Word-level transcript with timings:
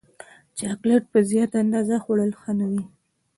چاکلېټ 0.57 1.03
په 1.11 1.19
زیاته 1.29 1.57
اندازه 1.63 1.95
خوړل 2.03 2.31
ښه 2.39 2.51
نه 2.59 2.67
دي. 2.71 2.83